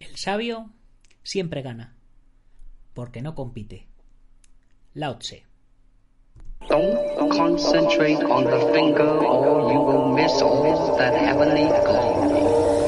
el 0.00 0.16
sabio 0.16 0.70
siempre 1.22 1.62
gana, 1.62 1.94
porque 2.94 3.22
no 3.22 3.34
compite. 3.34 3.86
Lao 4.94 5.18
Tse. 5.18 5.46
Don't 6.68 7.30
concentrate 7.30 8.22
on 8.22 8.44
the 8.44 8.72
finger 8.72 9.08
or 9.08 9.72
you 9.72 9.80
will 9.80 10.14
miss 10.14 10.42
all 10.42 10.96
that 10.96 11.14
heavenly 11.14 11.66
glory. 11.84 12.81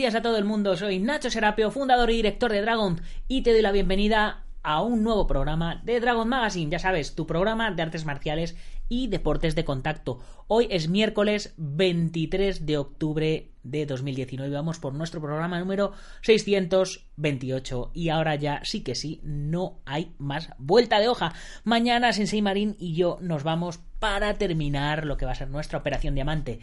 Días 0.00 0.14
a 0.14 0.22
todo 0.22 0.38
el 0.38 0.46
mundo, 0.46 0.78
soy 0.78 0.98
Nacho 0.98 1.28
Serapio, 1.28 1.70
fundador 1.70 2.10
y 2.10 2.16
director 2.16 2.50
de 2.50 2.62
Dragon, 2.62 3.02
y 3.28 3.42
te 3.42 3.52
doy 3.52 3.60
la 3.60 3.70
bienvenida 3.70 4.46
a 4.62 4.80
un 4.80 5.02
nuevo 5.02 5.26
programa 5.26 5.82
de 5.84 6.00
Dragon 6.00 6.26
Magazine, 6.26 6.70
ya 6.70 6.78
sabes, 6.78 7.14
tu 7.14 7.26
programa 7.26 7.70
de 7.70 7.82
artes 7.82 8.06
marciales 8.06 8.56
y 8.88 9.08
deportes 9.08 9.54
de 9.54 9.66
contacto. 9.66 10.18
Hoy 10.48 10.68
es 10.70 10.88
miércoles 10.88 11.52
23 11.58 12.64
de 12.64 12.78
octubre 12.78 13.52
de 13.62 13.84
2019, 13.84 14.50
vamos 14.50 14.78
por 14.78 14.94
nuestro 14.94 15.20
programa 15.20 15.60
número 15.60 15.92
628 16.22 17.90
y 17.92 18.08
ahora 18.08 18.36
ya 18.36 18.62
sí 18.64 18.82
que 18.82 18.94
sí, 18.94 19.20
no 19.22 19.82
hay 19.84 20.14
más 20.16 20.48
vuelta 20.56 20.98
de 20.98 21.08
hoja. 21.08 21.34
Mañana 21.62 22.14
Sensei 22.14 22.40
Marín 22.40 22.74
y 22.78 22.94
yo 22.94 23.18
nos 23.20 23.42
vamos 23.42 23.80
para 23.98 24.32
terminar 24.38 25.04
lo 25.04 25.18
que 25.18 25.26
va 25.26 25.32
a 25.32 25.34
ser 25.34 25.50
nuestra 25.50 25.78
operación 25.78 26.14
diamante 26.14 26.60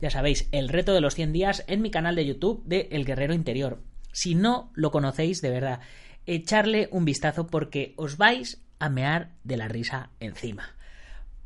ya 0.00 0.10
sabéis, 0.10 0.48
el 0.52 0.68
reto 0.68 0.94
de 0.94 1.00
los 1.00 1.14
100 1.14 1.32
días 1.32 1.64
en 1.66 1.82
mi 1.82 1.90
canal 1.90 2.16
de 2.16 2.26
YouTube 2.26 2.62
de 2.64 2.88
El 2.90 3.04
Guerrero 3.04 3.34
Interior. 3.34 3.82
Si 4.12 4.34
no 4.34 4.70
lo 4.74 4.90
conocéis, 4.90 5.40
de 5.42 5.50
verdad, 5.50 5.80
echarle 6.26 6.88
un 6.90 7.04
vistazo 7.04 7.46
porque 7.46 7.94
os 7.96 8.16
vais 8.16 8.62
a 8.78 8.88
mear 8.88 9.30
de 9.44 9.56
la 9.56 9.68
risa 9.68 10.10
encima. 10.20 10.74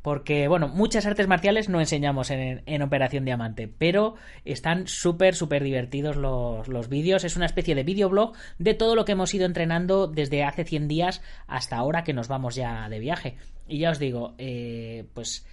Porque, 0.01 0.47
bueno, 0.47 0.67
muchas 0.67 1.07
artes 1.07 1.27
marciales 1.27 1.67
no 1.67 1.79
enseñamos 1.79 2.29
en, 2.29 2.81
Operación 2.83 3.25
Diamante, 3.25 3.67
pero 3.67 4.13
están 4.45 4.87
súper, 4.87 5.33
súper 5.33 5.63
divertidos 5.63 6.15
los, 6.15 6.89
vídeos. 6.89 7.23
Es 7.23 7.35
una 7.35 7.47
especie 7.47 7.73
de 7.73 7.83
videoblog 7.83 8.33
de 8.59 8.75
todo 8.75 8.93
lo 8.95 9.03
que 9.03 9.13
hemos 9.13 9.33
ido 9.33 9.47
entrenando 9.47 10.05
desde 10.05 10.43
hace 10.43 10.63
100 10.63 10.87
días 10.87 11.23
hasta 11.47 11.77
ahora 11.77 12.03
que 12.03 12.13
nos 12.13 12.27
vamos 12.27 12.53
ya 12.53 12.87
de 12.87 12.99
viaje. 12.99 13.37
Y 13.67 13.79
ya 13.79 13.89
os 13.89 13.97
digo, 13.97 14.35
eh, 14.37 15.05
pues 15.15 15.47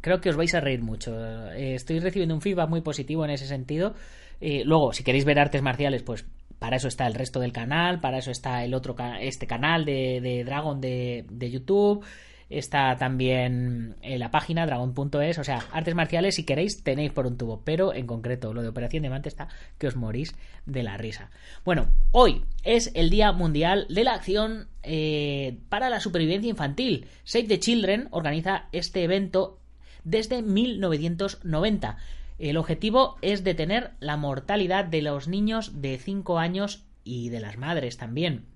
creo 0.00 0.20
que 0.20 0.30
os 0.30 0.36
vais 0.36 0.54
a 0.54 0.60
reír 0.60 0.82
mucho. 0.82 1.16
Eh, 1.52 1.74
estoy 1.74 2.00
recibiendo 2.00 2.34
un 2.34 2.40
feedback 2.40 2.68
muy 2.68 2.80
positivo 2.80 3.24
en 3.24 3.30
ese 3.30 3.46
sentido. 3.46 3.94
Eh, 4.40 4.62
luego, 4.64 4.92
si 4.92 5.02
queréis 5.02 5.24
ver 5.24 5.38
artes 5.38 5.62
marciales, 5.62 6.02
pues 6.02 6.24
para 6.58 6.76
eso 6.76 6.88
está 6.88 7.06
el 7.06 7.14
resto 7.14 7.40
del 7.40 7.52
canal, 7.52 8.00
para 8.00 8.18
eso 8.18 8.30
está 8.30 8.64
el 8.64 8.74
otro 8.74 8.96
este 9.20 9.46
canal 9.46 9.84
de, 9.84 10.20
de 10.20 10.44
Dragon 10.44 10.80
de, 10.80 11.24
de 11.30 11.50
YouTube. 11.50 12.04
Está 12.50 12.96
también 12.96 13.96
en 14.00 14.18
la 14.18 14.30
página 14.30 14.64
dragon.es, 14.64 15.38
o 15.38 15.44
sea, 15.44 15.66
artes 15.70 15.94
marciales, 15.94 16.36
si 16.36 16.44
queréis, 16.44 16.82
tenéis 16.82 17.12
por 17.12 17.26
un 17.26 17.36
tubo, 17.36 17.60
pero 17.62 17.92
en 17.92 18.06
concreto 18.06 18.54
lo 18.54 18.62
de 18.62 18.68
Operación 18.68 19.02
Diamante 19.02 19.28
está 19.28 19.48
que 19.76 19.86
os 19.86 19.96
morís 19.96 20.34
de 20.64 20.82
la 20.82 20.96
risa. 20.96 21.30
Bueno, 21.64 21.90
hoy 22.10 22.44
es 22.64 22.90
el 22.94 23.10
Día 23.10 23.32
Mundial 23.32 23.86
de 23.90 24.04
la 24.04 24.14
Acción 24.14 24.68
eh, 24.82 25.58
para 25.68 25.90
la 25.90 26.00
Supervivencia 26.00 26.48
Infantil. 26.48 27.06
Save 27.24 27.48
the 27.48 27.60
Children 27.60 28.08
organiza 28.12 28.68
este 28.72 29.04
evento 29.04 29.58
desde 30.04 30.40
1990. 30.40 31.98
El 32.38 32.56
objetivo 32.56 33.16
es 33.20 33.44
detener 33.44 33.90
la 34.00 34.16
mortalidad 34.16 34.86
de 34.86 35.02
los 35.02 35.28
niños 35.28 35.82
de 35.82 35.98
5 35.98 36.38
años 36.38 36.84
y 37.04 37.28
de 37.28 37.40
las 37.40 37.58
madres 37.58 37.98
también 37.98 38.46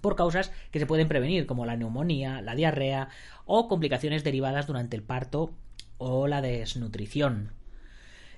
por 0.00 0.16
causas 0.16 0.52
que 0.70 0.78
se 0.78 0.86
pueden 0.86 1.08
prevenir, 1.08 1.46
como 1.46 1.66
la 1.66 1.76
neumonía, 1.76 2.40
la 2.42 2.54
diarrea 2.54 3.08
o 3.44 3.68
complicaciones 3.68 4.24
derivadas 4.24 4.66
durante 4.66 4.96
el 4.96 5.02
parto 5.02 5.52
o 5.98 6.26
la 6.26 6.42
desnutrición. 6.42 7.52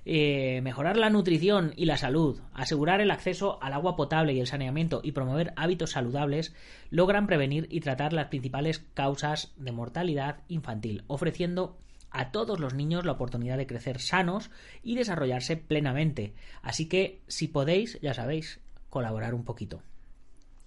Eh, 0.05 0.61
mejorar 0.63 0.97
la 0.97 1.09
nutrición 1.09 1.73
y 1.75 1.85
la 1.85 1.97
salud, 1.97 2.39
asegurar 2.53 3.01
el 3.01 3.11
acceso 3.11 3.61
al 3.61 3.73
agua 3.73 3.95
potable 3.95 4.33
y 4.33 4.39
el 4.39 4.47
saneamiento 4.47 5.01
y 5.03 5.11
promover 5.11 5.53
hábitos 5.55 5.91
saludables 5.91 6.55
logran 6.89 7.27
prevenir 7.27 7.67
y 7.69 7.81
tratar 7.81 8.13
las 8.13 8.27
principales 8.27 8.79
causas 8.93 9.53
de 9.57 9.71
mortalidad 9.71 10.37
infantil, 10.47 11.03
ofreciendo 11.07 11.77
a 12.11 12.31
todos 12.31 12.59
los 12.59 12.73
niños 12.73 13.05
la 13.05 13.11
oportunidad 13.11 13.57
de 13.57 13.67
crecer 13.67 13.99
sanos 13.99 14.49
y 14.83 14.95
desarrollarse 14.95 15.57
plenamente. 15.57 16.33
Así 16.61 16.87
que, 16.87 17.21
si 17.27 17.47
podéis, 17.47 17.99
ya 18.01 18.13
sabéis, 18.13 18.61
colaborar 18.89 19.33
un 19.33 19.43
poquito. 19.43 19.83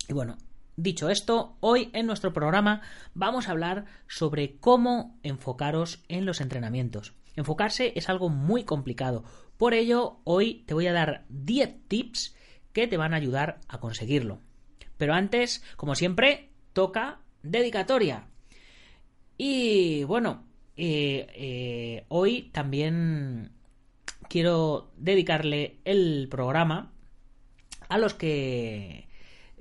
Y 0.09 0.13
bueno, 0.13 0.37
Dicho 0.77 1.11
esto, 1.11 1.59
hoy 1.61 1.91
en 1.93 2.07
nuestro 2.07 2.33
programa 2.33 2.81
vamos 3.13 3.47
a 3.47 3.51
hablar 3.51 3.85
sobre 4.09 4.57
cómo 4.57 5.19
enfocaros 5.23 6.03
en 6.09 6.25
los 6.25 6.41
entrenamientos. 6.41 7.13
Enfocarse 7.37 7.93
es 7.95 8.09
algo 8.09 8.31
muy 8.31 8.65
complicado. 8.65 9.23
Por 9.59 9.75
ello, 9.75 10.21
hoy 10.25 10.65
te 10.67 10.73
voy 10.73 10.87
a 10.87 10.95
dar 10.95 11.27
10 11.29 11.89
tips 11.89 12.35
que 12.73 12.87
te 12.87 12.97
van 12.97 13.13
a 13.13 13.19
ayudar 13.19 13.61
a 13.69 13.81
conseguirlo. 13.81 14.41
Pero 14.97 15.13
antes, 15.13 15.63
como 15.77 15.95
siempre, 15.95 16.51
toca 16.73 17.21
dedicatoria. 17.43 18.29
Y 19.37 20.05
bueno, 20.05 20.47
eh, 20.77 21.27
eh, 21.35 22.05
hoy 22.09 22.51
también 22.53 23.53
quiero 24.29 24.91
dedicarle 24.97 25.81
el 25.85 26.29
programa 26.31 26.93
a 27.91 27.99
los 27.99 28.15
que 28.15 29.12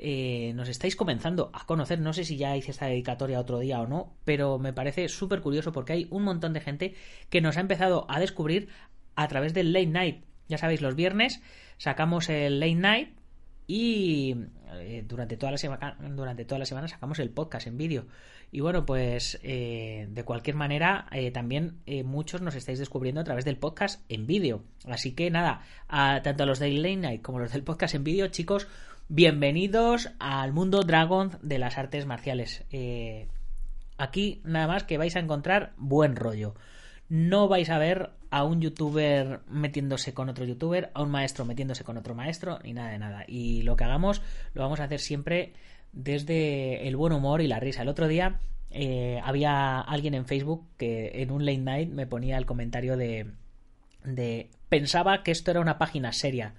eh, 0.04 0.54
nos 0.56 0.68
estáis 0.68 0.96
comenzando 0.96 1.52
a 1.54 1.68
conocer. 1.68 2.00
No 2.00 2.12
sé 2.12 2.26
si 2.26 2.36
ya 2.36 2.58
hice 2.58 2.72
esta 2.72 2.88
dedicatoria 2.88 3.40
otro 3.40 3.60
día 3.60 3.80
o 3.80 3.88
no, 3.88 4.16
pero 4.26 4.58
me 4.58 4.74
parece 4.74 5.08
súper 5.10 5.42
curioso 5.42 5.72
porque 5.72 5.94
hay 5.94 6.08
un 6.10 6.24
montón 6.24 6.54
de 6.54 6.60
gente 6.60 6.96
que 7.30 7.40
nos 7.40 7.56
ha 7.56 7.60
empezado 7.60 8.08
a 8.10 8.20
descubrir 8.20 8.70
a 9.16 9.28
través 9.28 9.54
del 9.54 9.74
late 9.74 9.86
night. 9.86 10.26
Ya 10.48 10.58
sabéis, 10.58 10.82
los 10.82 10.96
viernes 10.96 11.40
sacamos 11.78 12.30
el 12.30 12.60
late 12.60 12.76
night 12.76 13.10
y 13.68 14.36
eh, 14.74 15.06
durante, 15.08 15.38
toda 15.38 15.52
la 15.52 15.60
semana, 15.60 15.96
durante 16.00 16.46
toda 16.46 16.58
la 16.58 16.66
semana 16.66 16.88
sacamos 16.88 17.20
el 17.20 17.30
podcast 17.30 17.68
en 17.68 17.78
vídeo. 17.78 18.08
Y 18.52 18.60
bueno, 18.60 18.88
pues 18.88 19.40
eh, 19.44 20.08
de 20.10 20.24
cualquier 20.24 20.56
manera, 20.56 21.06
también 21.32 21.80
muchos 22.04 22.42
nos 22.42 22.56
estáis 22.56 22.80
descubriendo 22.80 23.22
a 23.22 23.24
través 23.24 23.46
del 23.46 23.58
podcast 23.58 24.04
en 24.10 24.26
vídeo. 24.26 24.64
Así 24.88 25.14
que 25.14 25.30
nada, 25.30 25.62
tanto 25.88 26.42
a 26.44 26.46
los 26.48 26.58
del 26.58 26.82
late 26.82 26.98
night 26.98 27.22
como 27.22 27.38
a 27.38 27.42
los 27.42 27.54
del 27.54 27.64
podcast 27.64 27.94
en 27.94 28.04
vídeo, 28.04 28.28
chicos, 28.28 28.68
Bienvenidos 29.08 30.09
al 30.20 30.53
mundo 30.53 30.84
Dragon 30.84 31.32
de 31.42 31.59
las 31.59 31.78
artes 31.78 32.06
marciales. 32.06 32.64
Eh, 32.72 33.28
aquí 33.98 34.42
nada 34.46 34.68
más 34.68 34.84
que 34.84 34.98
vais 34.98 35.16
a 35.16 35.20
encontrar 35.20 35.74
buen 35.78 36.16
rollo. 36.16 36.56
No 37.09 37.48
vais 37.48 37.70
a 37.70 37.78
ver 37.78 38.12
a 38.30 38.44
un 38.44 38.62
youtuber 38.62 39.42
metiéndose 39.48 40.14
con 40.14 40.30
otro 40.30 40.46
youtuber, 40.46 40.92
a 40.94 41.03
un 41.03 41.12
maestro 41.12 41.44
metiéndose 41.44 41.84
con 41.84 41.98
otro 41.98 42.16
maestro, 42.16 42.59
ni 42.64 42.74
nada 42.74 42.92
de 42.92 43.00
nada. 43.00 43.26
Y 43.28 43.64
lo 43.64 43.76
que 43.76 43.84
hagamos 43.84 44.22
lo 44.53 44.62
vamos 44.62 44.80
a 44.80 44.86
hacer 44.86 45.00
siempre 45.00 45.54
desde 45.92 46.88
el 46.88 46.96
buen 46.96 47.12
humor 47.12 47.42
y 47.42 47.47
la 47.47 47.59
risa. 47.59 47.82
El 47.82 47.90
otro 47.90 48.08
día 48.08 48.40
eh, 48.70 49.20
había 49.24 49.82
alguien 49.82 50.14
en 50.14 50.26
Facebook 50.26 50.66
que 50.78 51.22
en 51.22 51.32
un 51.32 51.46
late 51.46 51.58
night 51.58 51.90
me 51.90 52.08
ponía 52.08 52.38
el 52.38 52.46
comentario 52.46 52.96
de, 52.96 53.28
de 54.03 54.50
pensaba 54.70 55.24
que 55.24 55.32
esto 55.32 55.52
era 55.52 55.59
una 55.59 55.78
página 55.78 56.14
seria. 56.14 56.53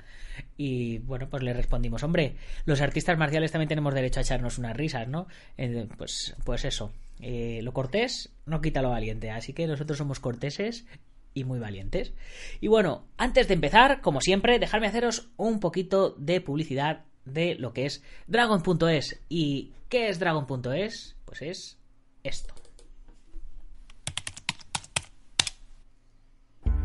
Y 0.57 0.99
bueno, 0.99 1.29
pues 1.29 1.43
le 1.43 1.53
respondimos, 1.53 2.03
hombre, 2.03 2.37
los 2.65 2.81
artistas 2.81 3.19
marciales 3.19 3.53
también 3.53 3.69
tenemos 3.69 3.95
derecho 3.95 4.21
a 4.21 4.23
echarnos 4.23 4.59
unas 4.59 4.77
risas, 4.77 5.09
¿no? 5.09 5.27
Eh, 5.57 5.89
pues, 5.97 6.35
pues 6.45 6.65
eso, 6.65 6.93
eh, 7.21 7.61
lo 7.63 7.73
cortés 7.73 8.33
no 8.47 8.61
quita 8.61 8.83
lo 8.83 8.91
valiente, 8.91 9.31
así 9.31 9.53
que 9.53 9.67
nosotros 9.67 9.99
somos 9.99 10.21
corteses 10.21 10.87
y 11.35 11.45
muy 11.45 11.59
valientes. 11.59 12.13
Y 12.61 12.69
bueno, 12.69 13.07
antes 13.17 13.49
de 13.49 13.55
empezar, 13.55 14.01
como 14.01 14.21
siempre, 14.21 14.59
dejadme 14.59 14.87
haceros 14.87 15.31
un 15.37 15.61
poquito 15.61 16.15
de 16.19 16.41
publicidad 16.41 17.05
de 17.25 17.55
lo 17.55 17.73
que 17.73 17.87
es 17.87 18.03
Dragon.es. 18.27 19.21
¿Y 19.29 19.73
qué 19.89 20.09
es 20.09 20.19
Dragon.es? 20.19 21.17
Pues 21.25 21.43
es 21.43 21.79
esto. 22.25 22.62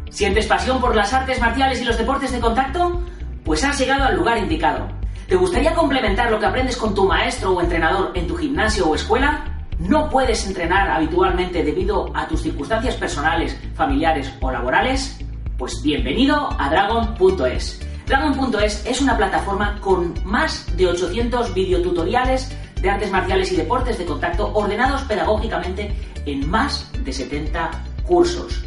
¿Sientes 0.09 0.47
pasión 0.47 0.79
por 0.79 0.95
las 0.95 1.13
artes 1.13 1.39
marciales 1.39 1.81
y 1.81 1.85
los 1.85 1.97
deportes 1.97 2.31
de 2.31 2.39
contacto? 2.39 3.01
Pues 3.43 3.63
has 3.63 3.77
llegado 3.77 4.05
al 4.05 4.15
lugar 4.15 4.37
indicado. 4.37 4.87
¿Te 5.27 5.35
gustaría 5.35 5.73
complementar 5.73 6.31
lo 6.31 6.39
que 6.39 6.45
aprendes 6.45 6.77
con 6.77 6.95
tu 6.95 7.05
maestro 7.05 7.51
o 7.51 7.61
entrenador 7.61 8.11
en 8.15 8.27
tu 8.27 8.35
gimnasio 8.37 8.87
o 8.87 8.95
escuela? 8.95 9.65
¿No 9.79 10.09
puedes 10.09 10.47
entrenar 10.47 10.89
habitualmente 10.89 11.63
debido 11.63 12.09
a 12.15 12.27
tus 12.27 12.41
circunstancias 12.41 12.95
personales, 12.95 13.59
familiares 13.75 14.33
o 14.39 14.49
laborales? 14.49 15.19
Pues 15.57 15.81
bienvenido 15.83 16.49
a 16.57 16.69
Dragon.es. 16.69 17.81
Dragon.es 18.05 18.85
es 18.85 19.01
una 19.01 19.17
plataforma 19.17 19.79
con 19.81 20.13
más 20.23 20.65
de 20.77 20.87
800 20.87 21.53
videotutoriales 21.53 22.55
de 22.81 22.89
artes 22.89 23.11
marciales 23.11 23.51
y 23.51 23.57
deportes 23.57 23.97
de 23.97 24.05
contacto 24.05 24.51
ordenados 24.53 25.01
pedagógicamente 25.01 25.93
en 26.25 26.49
más 26.49 26.89
de 27.03 27.11
70 27.11 27.71
cursos 28.03 28.66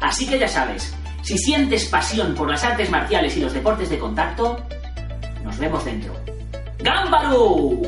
Así 0.00 0.26
que 0.26 0.38
ya 0.38 0.48
sabes, 0.48 0.94
si 1.22 1.38
sientes 1.38 1.86
pasión 1.86 2.34
por 2.34 2.50
las 2.50 2.64
artes 2.64 2.90
marciales 2.90 3.36
y 3.36 3.40
los 3.40 3.52
deportes 3.52 3.88
de 3.90 3.98
contacto, 3.98 4.64
nos 5.42 5.58
vemos 5.58 5.84
dentro. 5.84 6.14
¡Gámbaro! 6.78 7.80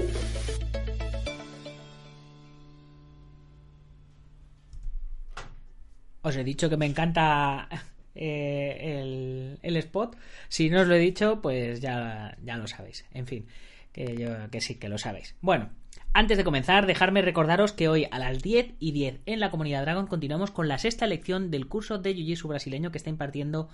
Os 6.22 6.36
he 6.36 6.42
dicho 6.42 6.68
que 6.68 6.76
me 6.76 6.86
encanta 6.86 7.68
eh, 8.14 8.78
el, 8.80 9.58
el, 9.62 9.76
spot. 9.76 10.16
Si 10.48 10.70
no 10.70 10.80
os 10.80 10.88
lo 10.88 10.94
he 10.94 10.98
dicho, 10.98 11.40
pues 11.40 11.80
ya, 11.80 12.36
ya 12.42 12.56
lo 12.56 12.66
sabéis. 12.66 13.04
En 13.12 13.26
fin, 13.26 13.46
que, 13.96 14.14
yo, 14.14 14.50
que 14.50 14.60
sí, 14.60 14.74
que 14.74 14.90
lo 14.90 14.98
sabéis. 14.98 15.34
Bueno, 15.40 15.70
antes 16.12 16.36
de 16.36 16.44
comenzar, 16.44 16.86
dejarme 16.86 17.22
recordaros 17.22 17.72
que 17.72 17.88
hoy 17.88 18.06
a 18.10 18.18
las 18.18 18.42
10 18.42 18.74
y 18.78 18.92
10 18.92 19.20
en 19.24 19.40
la 19.40 19.50
comunidad 19.50 19.82
Dragon 19.82 20.06
continuamos 20.06 20.50
con 20.50 20.68
la 20.68 20.76
sexta 20.76 21.06
lección 21.06 21.50
del 21.50 21.66
curso 21.66 21.96
de 21.96 22.14
Jiu-Jitsu 22.14 22.46
brasileño 22.46 22.92
que 22.92 22.98
está 22.98 23.08
impartiendo 23.08 23.70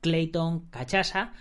Clayton 0.00 0.66
Cachasa, 0.70 1.34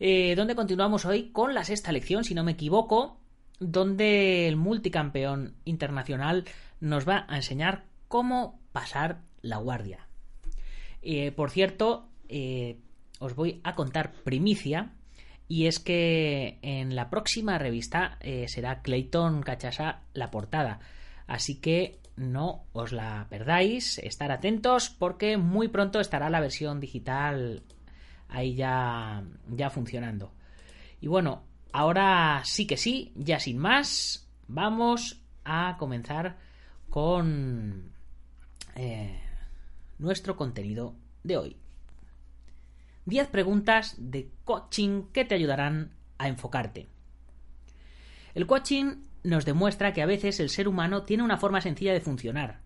eh, 0.00 0.34
donde 0.34 0.56
continuamos 0.56 1.04
hoy 1.04 1.30
con 1.30 1.54
la 1.54 1.62
sexta 1.62 1.92
lección, 1.92 2.24
si 2.24 2.34
no 2.34 2.42
me 2.42 2.52
equivoco, 2.52 3.20
donde 3.60 4.48
el 4.48 4.56
multicampeón 4.56 5.54
internacional 5.64 6.46
nos 6.80 7.08
va 7.08 7.26
a 7.28 7.36
enseñar 7.36 7.84
cómo 8.08 8.60
pasar 8.72 9.20
la 9.40 9.58
guardia. 9.58 10.08
Eh, 11.02 11.30
por 11.30 11.52
cierto, 11.52 12.08
eh, 12.28 12.80
os 13.20 13.36
voy 13.36 13.60
a 13.62 13.76
contar 13.76 14.12
primicia 14.24 14.90
y 15.48 15.66
es 15.66 15.80
que 15.80 16.58
en 16.60 16.94
la 16.94 17.08
próxima 17.08 17.58
revista 17.58 18.18
eh, 18.20 18.46
será 18.48 18.82
Clayton 18.82 19.42
Cachasa 19.42 20.02
la 20.12 20.30
portada. 20.30 20.80
Así 21.26 21.58
que 21.60 22.00
no 22.16 22.66
os 22.72 22.92
la 22.92 23.26
perdáis, 23.30 23.98
estar 23.98 24.30
atentos 24.30 24.90
porque 24.90 25.38
muy 25.38 25.68
pronto 25.68 26.00
estará 26.00 26.28
la 26.28 26.40
versión 26.40 26.80
digital 26.80 27.62
ahí 28.28 28.54
ya, 28.54 29.24
ya 29.48 29.70
funcionando. 29.70 30.32
Y 31.00 31.06
bueno, 31.06 31.44
ahora 31.72 32.42
sí 32.44 32.66
que 32.66 32.76
sí, 32.76 33.12
ya 33.14 33.40
sin 33.40 33.56
más, 33.58 34.28
vamos 34.48 35.22
a 35.44 35.76
comenzar 35.78 36.36
con 36.90 37.92
eh, 38.74 39.18
nuestro 39.98 40.36
contenido 40.36 40.94
de 41.22 41.36
hoy. 41.36 41.56
10 43.08 43.28
preguntas 43.28 43.96
de 43.98 44.30
coaching 44.44 45.04
que 45.12 45.24
te 45.24 45.34
ayudarán 45.34 45.92
a 46.18 46.28
enfocarte. 46.28 46.86
El 48.34 48.46
coaching 48.46 49.02
nos 49.24 49.44
demuestra 49.44 49.92
que 49.92 50.02
a 50.02 50.06
veces 50.06 50.40
el 50.40 50.50
ser 50.50 50.68
humano 50.68 51.02
tiene 51.04 51.22
una 51.22 51.38
forma 51.38 51.60
sencilla 51.60 51.92
de 51.92 52.00
funcionar. 52.00 52.60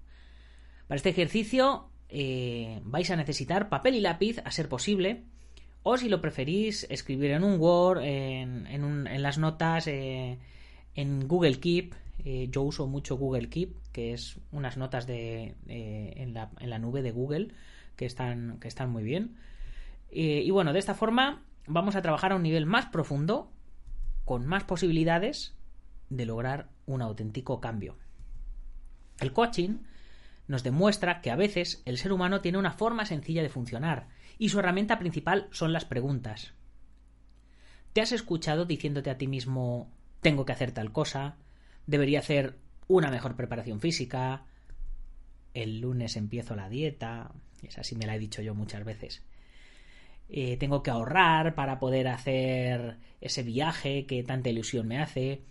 Para 0.86 0.96
este 0.96 1.10
ejercicio 1.10 1.88
eh, 2.08 2.80
vais 2.84 3.10
a 3.10 3.16
necesitar 3.16 3.68
papel 3.68 3.94
y 3.94 4.00
lápiz 4.00 4.40
a 4.44 4.50
ser 4.50 4.68
posible, 4.68 5.22
o 5.84 5.96
si 5.96 6.08
lo 6.08 6.20
preferís, 6.20 6.86
escribir 6.90 7.30
en 7.30 7.44
un 7.44 7.58
Word, 7.58 8.02
en, 8.02 9.22
las 9.22 9.38
notas, 9.38 9.86
eh, 9.86 10.38
en 10.94 11.26
Google 11.26 11.58
Keep. 11.58 11.94
Eh, 12.24 12.48
yo 12.50 12.62
uso 12.62 12.86
mucho 12.86 13.16
Google 13.16 13.48
Keep, 13.48 13.74
que 13.92 14.12
es 14.12 14.38
unas 14.52 14.76
notas 14.76 15.06
de, 15.06 15.54
en, 15.66 16.34
la, 16.34 16.50
en 16.60 16.70
la 16.70 16.78
nube 16.78 17.02
de 17.02 17.10
Google 17.10 17.48
que 17.96 18.06
están, 18.06 18.58
que 18.60 18.68
están 18.68 18.90
muy 18.90 19.02
bien. 19.02 19.36
Eh, 20.12 20.42
y 20.44 20.50
bueno, 20.50 20.72
de 20.72 20.78
esta 20.78 20.94
forma 20.94 21.42
vamos 21.66 21.96
a 21.96 22.02
trabajar 22.02 22.32
a 22.32 22.36
un 22.36 22.42
nivel 22.42 22.66
más 22.66 22.86
profundo, 22.86 23.50
con 24.24 24.46
más 24.46 24.64
posibilidades 24.64 25.56
de 26.10 26.26
lograr 26.26 26.68
un 26.86 27.02
auténtico 27.02 27.60
cambio. 27.60 27.96
El 29.18 29.32
coaching 29.32 29.78
nos 30.48 30.62
demuestra 30.62 31.22
que 31.22 31.30
a 31.30 31.36
veces 31.36 31.82
el 31.86 31.96
ser 31.96 32.12
humano 32.12 32.42
tiene 32.42 32.58
una 32.58 32.72
forma 32.72 33.06
sencilla 33.06 33.42
de 33.42 33.48
funcionar 33.48 34.08
y 34.38 34.50
su 34.50 34.58
herramienta 34.58 34.98
principal 34.98 35.48
son 35.50 35.72
las 35.72 35.86
preguntas. 35.86 36.52
¿Te 37.92 38.02
has 38.02 38.12
escuchado 38.12 38.64
diciéndote 38.64 39.10
a 39.10 39.18
ti 39.18 39.26
mismo 39.26 39.90
tengo 40.20 40.44
que 40.44 40.52
hacer 40.52 40.72
tal 40.72 40.92
cosa? 40.92 41.36
¿Debería 41.86 42.18
hacer 42.18 42.58
una 42.86 43.10
mejor 43.10 43.34
preparación 43.36 43.80
física? 43.80 44.44
El 45.54 45.80
lunes 45.80 46.16
empiezo 46.16 46.54
la 46.54 46.68
dieta. 46.68 47.32
Esa 47.62 47.82
sí 47.82 47.96
me 47.96 48.06
la 48.06 48.16
he 48.16 48.18
dicho 48.18 48.42
yo 48.42 48.54
muchas 48.54 48.84
veces. 48.84 49.22
Eh, 50.34 50.56
tengo 50.56 50.82
que 50.82 50.90
ahorrar 50.90 51.54
para 51.54 51.78
poder 51.78 52.08
hacer 52.08 52.96
ese 53.20 53.42
viaje 53.42 54.06
que 54.06 54.22
tanta 54.22 54.48
ilusión 54.48 54.88
me 54.88 54.98
hace. 54.98 55.42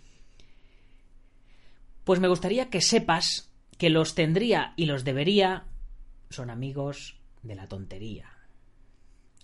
Pues 2.02 2.18
me 2.18 2.26
gustaría 2.26 2.68
que 2.68 2.80
sepas 2.80 3.52
que 3.78 3.90
los 3.90 4.16
tendría 4.16 4.74
y 4.76 4.86
los 4.86 5.04
debería 5.04 5.66
son 6.30 6.50
amigos 6.50 7.20
de 7.42 7.54
la 7.54 7.68
tontería. 7.68 8.32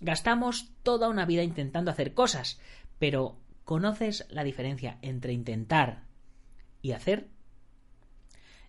Gastamos 0.01 0.73
toda 0.83 1.07
una 1.07 1.25
vida 1.25 1.43
intentando 1.43 1.89
hacer 1.89 2.13
cosas, 2.13 2.59
pero 2.99 3.37
¿conoces 3.63 4.27
la 4.29 4.43
diferencia 4.43 4.97
entre 5.01 5.31
intentar 5.31 6.03
y 6.81 6.91
hacer? 6.91 7.29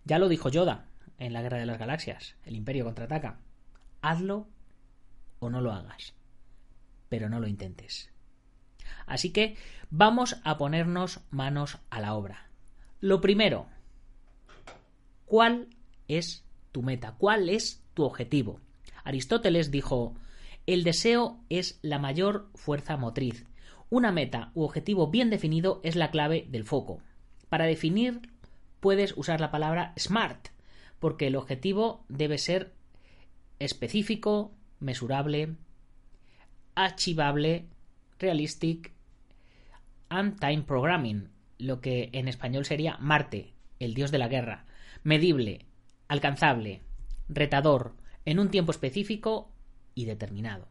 Ya 0.04 0.20
lo 0.20 0.28
dijo 0.28 0.48
Yoda 0.50 0.86
en 1.18 1.32
la 1.32 1.42
Guerra 1.42 1.58
de 1.58 1.66
las 1.66 1.78
Galaxias, 1.78 2.36
el 2.44 2.54
Imperio 2.54 2.84
contraataca. 2.84 3.40
Hazlo 4.02 4.46
o 5.40 5.50
no 5.50 5.60
lo 5.60 5.72
hagas, 5.72 6.14
pero 7.10 7.28
no 7.28 7.40
lo 7.40 7.46
intentes. 7.46 8.10
Así 9.04 9.30
que 9.30 9.56
vamos 9.90 10.40
a 10.44 10.56
ponernos 10.56 11.20
manos 11.30 11.78
a 11.90 12.00
la 12.00 12.14
obra. 12.14 12.48
Lo 13.00 13.20
primero, 13.20 13.66
¿cuál 15.26 15.68
es 16.08 16.46
tu 16.72 16.82
meta? 16.82 17.16
¿Cuál 17.18 17.50
es 17.50 17.82
tu 17.92 18.04
objetivo? 18.04 18.60
Aristóteles 19.04 19.70
dijo, 19.70 20.14
el 20.66 20.84
deseo 20.84 21.40
es 21.50 21.78
la 21.82 21.98
mayor 21.98 22.48
fuerza 22.54 22.96
motriz. 22.96 23.46
Una 23.90 24.12
meta 24.12 24.52
u 24.54 24.62
objetivo 24.62 25.08
bien 25.08 25.28
definido 25.28 25.80
es 25.82 25.96
la 25.96 26.10
clave 26.10 26.46
del 26.48 26.64
foco. 26.64 27.02
Para 27.48 27.64
definir 27.64 28.20
puedes 28.78 29.16
usar 29.16 29.40
la 29.40 29.50
palabra 29.50 29.92
SMART, 29.98 30.48
porque 31.00 31.26
el 31.26 31.36
objetivo 31.36 32.04
debe 32.08 32.38
ser 32.38 32.72
específico, 33.58 34.52
mesurable, 34.78 35.56
archivable, 36.84 37.66
realistic 38.18 38.92
and 40.08 40.38
time 40.40 40.62
programming, 40.62 41.28
lo 41.58 41.80
que 41.80 42.10
en 42.12 42.28
español 42.28 42.64
sería 42.64 42.96
Marte, 42.98 43.52
el 43.78 43.94
dios 43.94 44.10
de 44.10 44.18
la 44.18 44.28
guerra, 44.28 44.64
medible, 45.02 45.66
alcanzable, 46.08 46.82
retador, 47.28 47.96
en 48.24 48.38
un 48.38 48.50
tiempo 48.50 48.72
específico 48.72 49.52
y 49.94 50.04
determinado. 50.04 50.68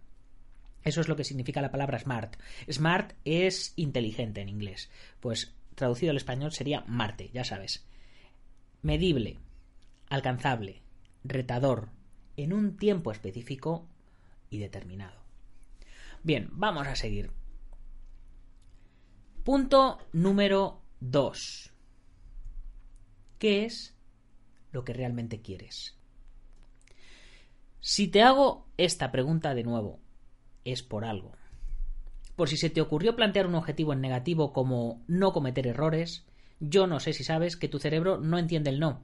Eso 0.83 1.01
es 1.01 1.07
lo 1.07 1.15
que 1.15 1.23
significa 1.23 1.61
la 1.61 1.71
palabra 1.71 1.99
smart. 1.99 2.37
Smart 2.71 3.13
es 3.25 3.73
inteligente 3.75 4.41
en 4.41 4.49
inglés. 4.49 4.89
Pues 5.19 5.53
traducido 5.75 6.11
al 6.11 6.17
español 6.17 6.51
sería 6.51 6.83
Marte, 6.87 7.29
ya 7.33 7.43
sabes. 7.43 7.85
Medible, 8.81 9.37
alcanzable, 10.09 10.81
retador, 11.23 11.89
en 12.37 12.53
un 12.53 12.77
tiempo 12.77 13.11
específico 13.11 13.87
y 14.49 14.59
determinado. 14.59 15.18
Bien, 16.23 16.49
vamos 16.51 16.87
a 16.87 16.95
seguir. 16.95 17.31
Punto 19.43 19.97
número 20.11 20.81
2. 20.99 21.73
¿Qué 23.39 23.65
es 23.65 23.95
lo 24.71 24.83
que 24.83 24.93
realmente 24.93 25.41
quieres? 25.41 25.97
Si 27.79 28.09
te 28.09 28.21
hago 28.21 28.67
esta 28.77 29.11
pregunta 29.11 29.55
de 29.55 29.63
nuevo, 29.63 30.01
es 30.65 30.83
por 30.83 31.05
algo. 31.05 31.31
Por 32.35 32.49
si 32.49 32.57
se 32.57 32.69
te 32.69 32.81
ocurrió 32.81 33.15
plantear 33.15 33.47
un 33.47 33.55
objetivo 33.55 33.93
en 33.93 34.01
negativo 34.01 34.51
como 34.51 35.03
no 35.07 35.31
cometer 35.31 35.67
errores, 35.67 36.25
yo 36.59 36.85
no 36.85 36.99
sé 36.99 37.13
si 37.13 37.23
sabes 37.23 37.55
que 37.55 37.69
tu 37.69 37.79
cerebro 37.79 38.19
no 38.19 38.37
entiende 38.37 38.69
el 38.69 38.79
no. 38.79 39.01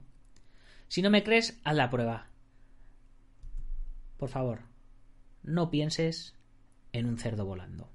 Si 0.88 1.00
no 1.00 1.10
me 1.10 1.24
crees, 1.24 1.58
haz 1.64 1.74
la 1.74 1.90
prueba. 1.90 2.28
Por 4.18 4.28
favor, 4.28 4.60
no 5.42 5.70
pienses 5.70 6.35
en 6.98 7.06
un 7.06 7.18
cerdo 7.18 7.44
volando. 7.44 7.90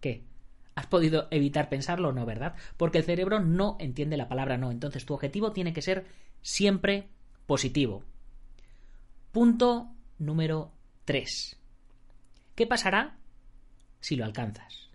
¿Qué? 0.00 0.24
¿Has 0.74 0.86
podido 0.86 1.28
evitar 1.30 1.68
pensarlo 1.68 2.08
o 2.08 2.12
no, 2.12 2.26
verdad? 2.26 2.54
Porque 2.76 2.98
el 2.98 3.04
cerebro 3.04 3.40
no 3.40 3.76
entiende 3.78 4.16
la 4.16 4.28
palabra 4.28 4.58
no. 4.58 4.70
Entonces 4.70 5.06
tu 5.06 5.14
objetivo 5.14 5.52
tiene 5.52 5.72
que 5.72 5.82
ser 5.82 6.06
siempre 6.42 7.08
positivo. 7.46 8.02
Punto 9.32 9.88
número 10.18 10.72
3. 11.04 11.58
¿Qué 12.54 12.66
pasará 12.66 13.16
si 14.00 14.16
lo 14.16 14.24
alcanzas? 14.24 14.90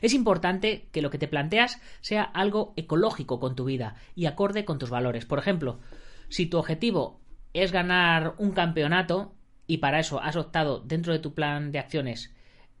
Es 0.00 0.14
importante 0.14 0.88
que 0.92 1.02
lo 1.02 1.10
que 1.10 1.18
te 1.18 1.28
planteas 1.28 1.80
sea 2.00 2.22
algo 2.22 2.72
ecológico 2.76 3.40
con 3.40 3.56
tu 3.56 3.64
vida 3.64 3.96
y 4.14 4.26
acorde 4.26 4.64
con 4.64 4.78
tus 4.78 4.90
valores. 4.90 5.26
Por 5.26 5.38
ejemplo, 5.38 5.80
si 6.28 6.46
tu 6.46 6.58
objetivo 6.58 7.20
es 7.62 7.72
ganar 7.72 8.34
un 8.38 8.52
campeonato 8.52 9.34
y 9.66 9.78
para 9.78 10.00
eso 10.00 10.20
has 10.20 10.36
optado 10.36 10.80
dentro 10.80 11.12
de 11.12 11.18
tu 11.18 11.34
plan 11.34 11.72
de 11.72 11.78
acciones 11.78 12.34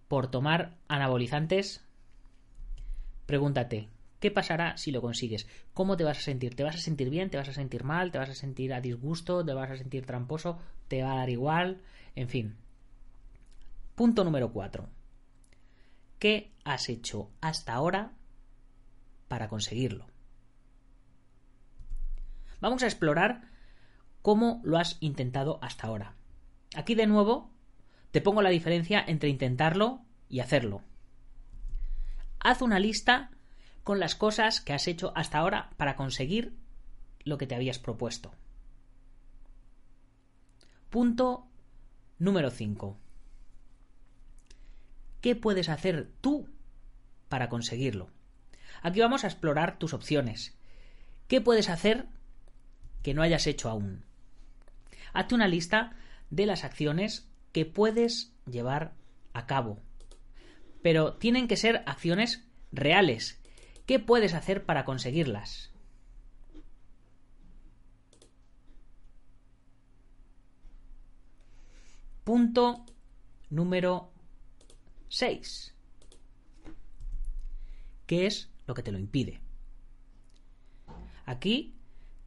por 0.08 0.30
tomar 0.30 0.76
anabolizantes, 0.88 1.84
pregúntate, 3.26 3.88
¿qué 4.20 4.30
pasará 4.30 4.76
si 4.76 4.90
lo 4.90 5.02
consigues? 5.02 5.46
¿Cómo 5.74 5.96
te 5.96 6.04
vas 6.04 6.18
a 6.18 6.22
sentir? 6.22 6.54
¿Te 6.54 6.64
vas 6.64 6.76
a 6.76 6.80
sentir 6.80 7.10
bien? 7.10 7.28
¿Te 7.30 7.36
vas 7.36 7.48
a 7.48 7.52
sentir 7.52 7.84
mal? 7.84 8.10
¿Te 8.10 8.18
vas 8.18 8.30
a 8.30 8.34
sentir 8.34 8.72
a 8.72 8.80
disgusto? 8.80 9.44
¿Te 9.44 9.52
vas 9.52 9.70
a 9.70 9.76
sentir 9.76 10.06
tramposo? 10.06 10.58
¿Te 10.88 11.02
va 11.02 11.12
a 11.12 11.16
dar 11.16 11.30
igual? 11.30 11.82
En 12.16 12.28
fin. 12.28 12.56
Punto 13.94 14.24
número 14.24 14.50
4. 14.52 14.88
¿Qué 16.18 16.52
has 16.64 16.88
hecho 16.88 17.30
hasta 17.40 17.74
ahora 17.74 18.12
para 19.28 19.48
conseguirlo? 19.48 20.06
Vamos 22.60 22.82
a 22.82 22.86
explorar 22.86 23.57
cómo 24.28 24.60
lo 24.62 24.76
has 24.76 24.98
intentado 25.00 25.58
hasta 25.62 25.86
ahora. 25.86 26.12
Aquí 26.76 26.94
de 26.94 27.06
nuevo 27.06 27.50
te 28.10 28.20
pongo 28.20 28.42
la 28.42 28.50
diferencia 28.50 29.02
entre 29.06 29.30
intentarlo 29.30 30.02
y 30.28 30.40
hacerlo. 30.40 30.82
Haz 32.38 32.60
una 32.60 32.78
lista 32.78 33.30
con 33.84 34.00
las 34.00 34.14
cosas 34.14 34.60
que 34.60 34.74
has 34.74 34.86
hecho 34.86 35.14
hasta 35.16 35.38
ahora 35.38 35.70
para 35.78 35.96
conseguir 35.96 36.52
lo 37.24 37.38
que 37.38 37.46
te 37.46 37.54
habías 37.54 37.78
propuesto. 37.78 38.30
Punto 40.90 41.48
número 42.18 42.50
5. 42.50 42.98
¿Qué 45.22 45.36
puedes 45.36 45.70
hacer 45.70 46.12
tú 46.20 46.50
para 47.30 47.48
conseguirlo? 47.48 48.10
Aquí 48.82 49.00
vamos 49.00 49.24
a 49.24 49.28
explorar 49.28 49.78
tus 49.78 49.94
opciones. 49.94 50.54
¿Qué 51.28 51.40
puedes 51.40 51.70
hacer 51.70 52.08
que 53.02 53.14
no 53.14 53.22
hayas 53.22 53.46
hecho 53.46 53.70
aún? 53.70 54.06
Hazte 55.12 55.34
una 55.34 55.48
lista 55.48 55.96
de 56.30 56.46
las 56.46 56.64
acciones 56.64 57.28
que 57.52 57.64
puedes 57.64 58.32
llevar 58.46 58.94
a 59.32 59.46
cabo. 59.46 59.80
Pero 60.82 61.14
tienen 61.14 61.48
que 61.48 61.56
ser 61.56 61.82
acciones 61.86 62.46
reales. 62.72 63.40
¿Qué 63.86 63.98
puedes 63.98 64.34
hacer 64.34 64.64
para 64.64 64.84
conseguirlas? 64.84 65.72
Punto 72.24 72.84
número 73.48 74.12
6. 75.08 75.74
¿Qué 78.06 78.26
es 78.26 78.50
lo 78.66 78.74
que 78.74 78.82
te 78.82 78.92
lo 78.92 78.98
impide? 78.98 79.40
Aquí 81.24 81.74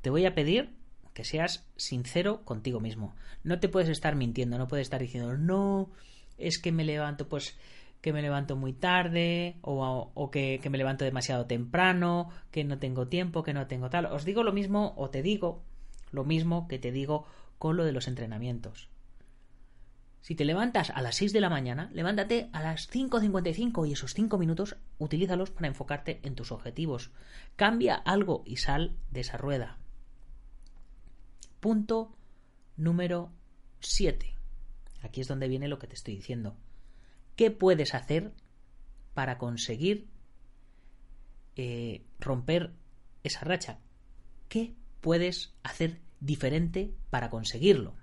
te 0.02 0.10
voy 0.10 0.26
a 0.26 0.34
pedir 0.34 0.76
que 1.14 1.24
seas 1.24 1.66
sincero 1.76 2.44
contigo 2.44 2.80
mismo. 2.80 3.16
No 3.44 3.60
te 3.60 3.70
puedes 3.70 3.90
estar 3.90 4.16
mintiendo, 4.16 4.58
no 4.58 4.68
puedes 4.68 4.86
estar 4.86 5.02
diciendo, 5.02 5.38
no, 5.38 5.90
es 6.38 6.60
que 6.60 6.72
me 6.72 6.84
levanto, 6.84 7.28
pues 7.28 7.58
que 8.02 8.14
me 8.14 8.22
levanto 8.22 8.56
muy 8.56 8.74
tarde 8.74 9.58
o, 9.62 10.30
que, 10.32 10.60
que, 10.62 10.70
me 10.70 10.78
levanto 10.78 11.06
demasiado 11.06 11.46
temprano, 11.46 12.30
que 12.50 12.64
no 12.64 12.80
tengo 12.80 13.08
tiempo, 13.08 13.44
que 13.44 13.54
no 13.54 13.68
tengo 13.68 13.90
tal. 13.90 14.08
Os 14.08 14.26
digo 14.26 14.44
lo 14.44 14.52
mismo 14.52 14.94
o 14.98 15.10
te 15.10 15.22
digo 15.22 15.64
lo 16.12 16.24
mismo 16.24 16.68
que 16.68 16.80
te 16.80 16.92
digo 16.92 17.26
con 17.58 17.78
lo 17.78 17.86
de 17.86 17.92
los 17.92 18.08
entrenamientos. 18.08 18.90
Si 20.22 20.36
te 20.36 20.46
levantas 20.46 20.92
a 20.92 21.02
las 21.02 21.16
6 21.16 21.34
de 21.34 21.42
la 21.42 21.50
mañana, 21.50 21.90
levántate 21.94 22.50
a 22.54 22.62
las 22.62 22.90
5.55 22.92 23.88
y 23.88 23.94
esos 23.94 24.14
5 24.14 24.38
minutos 24.38 24.76
utilízalos 25.00 25.50
para 25.50 25.68
enfocarte 25.68 26.20
en 26.24 26.36
tus 26.36 26.52
objetivos. 26.52 27.12
Cambia 27.56 27.96
algo 27.96 28.44
y 28.46 28.58
sal 28.58 28.96
de 29.10 29.22
esa 29.22 29.38
rueda. 29.38 29.78
Punto 31.62 32.18
número 32.76 33.32
7. 33.82 34.36
Aquí 35.04 35.22
es 35.22 35.28
donde 35.28 35.48
viene 35.48 35.68
lo 35.68 35.78
que 35.78 35.86
te 35.86 35.94
estoy 35.94 36.16
diciendo. 36.16 36.58
¿Qué 37.36 37.52
puedes 37.52 37.94
hacer 37.94 38.34
para 39.14 39.38
conseguir 39.38 40.10
eh, 41.56 42.04
romper 42.20 42.74
esa 43.24 43.42
racha? 43.42 43.80
¿Qué 44.50 44.74
puedes 45.02 45.54
hacer 45.62 46.02
diferente 46.20 46.96
para 47.12 47.30
conseguirlo? 47.30 47.94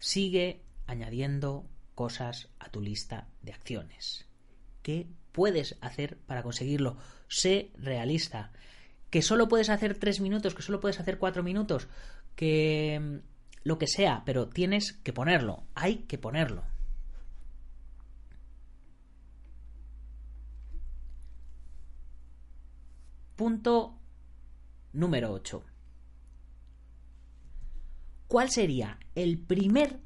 Sigue 0.00 0.64
añadiendo 0.88 1.70
cosas 1.94 2.48
a 2.58 2.68
tu 2.70 2.80
lista 2.80 3.28
de 3.42 3.52
acciones. 3.52 4.26
¿Qué 4.82 5.06
puedes 5.30 5.78
hacer 5.80 6.18
para 6.26 6.42
conseguirlo? 6.42 6.96
Sé 7.28 7.70
realista 7.76 8.52
que 9.16 9.22
solo 9.22 9.48
puedes 9.48 9.70
hacer 9.70 9.98
tres 9.98 10.20
minutos, 10.20 10.54
que 10.54 10.60
solo 10.60 10.78
puedes 10.78 11.00
hacer 11.00 11.16
cuatro 11.16 11.42
minutos, 11.42 11.88
que 12.34 13.00
mm, 13.00 13.16
lo 13.66 13.78
que 13.78 13.86
sea, 13.86 14.22
pero 14.26 14.50
tienes 14.50 14.92
que 14.92 15.14
ponerlo, 15.14 15.64
hay 15.74 16.00
que 16.00 16.18
ponerlo. 16.18 16.64
Punto 23.36 23.98
número 24.92 25.32
8. 25.32 25.64
¿Cuál 28.28 28.50
sería 28.50 28.98
el 29.14 29.38
primer 29.38 29.98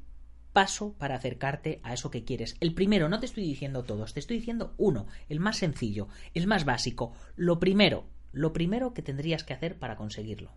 paso 0.53 0.93
para 0.93 1.15
acercarte 1.15 1.81
a 1.83 1.91
eso 1.91 2.11
que 2.11 2.23
quieres? 2.23 2.55
El 2.61 2.73
primero, 2.73 3.09
no 3.09 3.19
te 3.19 3.25
estoy 3.25 3.43
diciendo 3.43 3.83
todos, 3.83 4.13
te 4.13 4.21
estoy 4.21 4.37
diciendo 4.37 4.73
uno, 4.77 5.07
el 5.27 5.41
más 5.41 5.57
sencillo, 5.57 6.07
el 6.33 6.47
más 6.47 6.63
básico, 6.63 7.11
lo 7.35 7.59
primero, 7.59 8.07
lo 8.31 8.53
primero 8.53 8.93
que 8.93 9.01
tendrías 9.01 9.43
que 9.43 9.53
hacer 9.53 9.77
para 9.79 9.95
conseguirlo. 9.95 10.51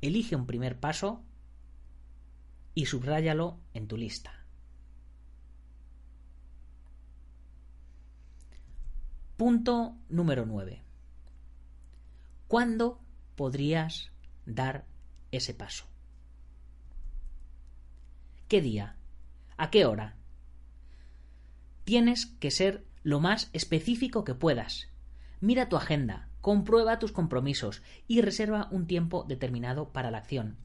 Elige 0.00 0.36
un 0.36 0.46
primer 0.46 0.78
paso 0.78 1.22
y 2.74 2.86
subráyalo 2.86 3.58
en 3.74 3.88
tu 3.88 3.96
lista. 3.96 4.44
Punto 9.36 9.96
número 10.08 10.44
9. 10.44 10.82
¿Cuándo 12.46 13.00
podrías 13.36 14.10
dar 14.44 14.84
ese 15.30 15.54
paso? 15.54 15.86
¿Qué 18.48 18.60
día? 18.60 18.96
¿A 19.56 19.70
qué 19.70 19.86
hora? 19.86 20.16
Tienes 21.84 22.26
que 22.26 22.50
ser 22.50 22.84
lo 23.02 23.20
más 23.20 23.48
específico 23.52 24.24
que 24.24 24.34
puedas. 24.34 24.88
Mira 25.40 25.68
tu 25.68 25.76
agenda, 25.76 26.28
comprueba 26.40 26.98
tus 26.98 27.12
compromisos 27.12 27.82
y 28.06 28.20
reserva 28.20 28.68
un 28.70 28.86
tiempo 28.86 29.24
determinado 29.26 29.92
para 29.92 30.10
la 30.10 30.18
acción. 30.18 30.56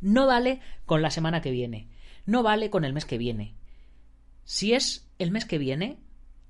No 0.00 0.26
vale 0.26 0.60
con 0.86 1.02
la 1.02 1.10
semana 1.10 1.40
que 1.40 1.50
viene, 1.50 1.88
no 2.26 2.42
vale 2.42 2.70
con 2.70 2.84
el 2.84 2.92
mes 2.92 3.04
que 3.04 3.18
viene. 3.18 3.54
Si 4.44 4.72
es 4.72 5.08
el 5.18 5.30
mes 5.30 5.44
que 5.44 5.58
viene, 5.58 5.98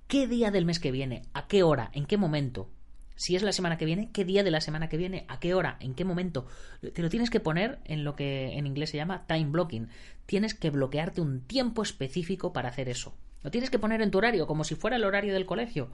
¿qué 0.06 0.26
día 0.26 0.50
del 0.50 0.66
mes 0.66 0.78
que 0.78 0.92
viene? 0.92 1.22
¿A 1.32 1.46
qué 1.46 1.62
hora? 1.62 1.90
¿En 1.92 2.06
qué 2.06 2.16
momento? 2.16 2.70
Si 3.16 3.36
es 3.36 3.42
la 3.42 3.52
semana 3.52 3.78
que 3.78 3.84
viene, 3.84 4.10
¿qué 4.12 4.24
día 4.24 4.42
de 4.42 4.50
la 4.50 4.60
semana 4.60 4.88
que 4.88 4.96
viene? 4.96 5.24
¿A 5.28 5.38
qué 5.38 5.54
hora? 5.54 5.76
¿En 5.80 5.94
qué 5.94 6.04
momento? 6.04 6.46
Te 6.92 7.02
lo 7.02 7.08
tienes 7.08 7.30
que 7.30 7.38
poner 7.38 7.78
en 7.84 8.02
lo 8.02 8.16
que 8.16 8.58
en 8.58 8.66
inglés 8.66 8.90
se 8.90 8.96
llama 8.96 9.26
time 9.26 9.50
blocking. 9.50 9.88
Tienes 10.26 10.54
que 10.54 10.70
bloquearte 10.70 11.20
un 11.20 11.40
tiempo 11.40 11.82
específico 11.82 12.52
para 12.52 12.68
hacer 12.68 12.88
eso. 12.88 13.14
Lo 13.42 13.50
tienes 13.50 13.70
que 13.70 13.78
poner 13.78 14.02
en 14.02 14.10
tu 14.10 14.18
horario, 14.18 14.46
como 14.46 14.64
si 14.64 14.74
fuera 14.74 14.96
el 14.96 15.04
horario 15.04 15.32
del 15.32 15.46
colegio. 15.46 15.90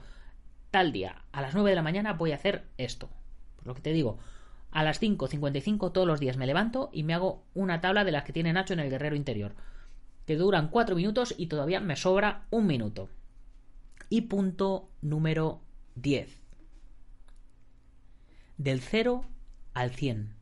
Tal 0.71 0.93
día, 0.93 1.21
a 1.33 1.41
las 1.41 1.53
9 1.53 1.69
de 1.69 1.75
la 1.75 1.81
mañana 1.81 2.13
voy 2.13 2.31
a 2.31 2.35
hacer 2.35 2.65
esto. 2.77 3.09
Por 3.57 3.67
lo 3.67 3.75
que 3.75 3.81
te 3.81 3.91
digo, 3.91 4.17
a 4.71 4.83
las 4.83 5.01
5.55 5.01 5.91
todos 5.91 6.07
los 6.07 6.21
días 6.21 6.37
me 6.37 6.47
levanto 6.47 6.89
y 6.93 7.03
me 7.03 7.13
hago 7.13 7.43
una 7.53 7.81
tabla 7.81 8.05
de 8.05 8.13
las 8.13 8.23
que 8.23 8.33
tiene 8.33 8.53
Nacho 8.53 8.73
en 8.73 8.79
el 8.79 8.89
guerrero 8.89 9.17
interior. 9.17 9.53
Que 10.25 10.37
duran 10.37 10.69
4 10.69 10.95
minutos 10.95 11.35
y 11.37 11.47
todavía 11.47 11.81
me 11.81 11.97
sobra 11.97 12.45
un 12.51 12.67
minuto. 12.67 13.09
Y 14.09 14.21
punto 14.21 14.89
número 15.01 15.61
10 15.95 16.41
del 18.57 18.79
0 18.79 19.25
al 19.73 19.91
100. 19.91 20.35